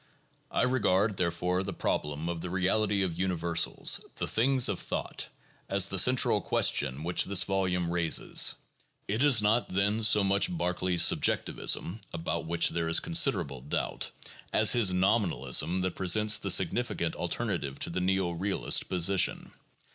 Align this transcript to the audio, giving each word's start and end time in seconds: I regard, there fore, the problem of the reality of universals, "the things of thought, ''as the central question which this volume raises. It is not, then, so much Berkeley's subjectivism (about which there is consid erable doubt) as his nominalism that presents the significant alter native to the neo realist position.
I 0.49 0.63
regard, 0.63 1.17
there 1.17 1.29
fore, 1.29 1.61
the 1.61 1.73
problem 1.73 2.27
of 2.27 2.41
the 2.41 2.49
reality 2.49 3.03
of 3.03 3.19
universals, 3.19 4.03
"the 4.15 4.25
things 4.27 4.67
of 4.67 4.79
thought, 4.79 5.29
''as 5.69 5.89
the 5.89 5.99
central 5.99 6.41
question 6.41 7.03
which 7.03 7.25
this 7.25 7.43
volume 7.43 7.91
raises. 7.91 8.55
It 9.07 9.23
is 9.23 9.43
not, 9.43 9.69
then, 9.69 10.01
so 10.01 10.23
much 10.23 10.49
Berkeley's 10.49 11.05
subjectivism 11.05 12.01
(about 12.15 12.47
which 12.47 12.69
there 12.69 12.87
is 12.89 12.99
consid 12.99 13.33
erable 13.35 13.69
doubt) 13.69 14.09
as 14.51 14.71
his 14.71 14.91
nominalism 14.91 15.77
that 15.81 15.93
presents 15.93 16.39
the 16.39 16.49
significant 16.49 17.13
alter 17.13 17.45
native 17.45 17.77
to 17.81 17.91
the 17.91 18.01
neo 18.01 18.31
realist 18.31 18.89
position. 18.89 19.51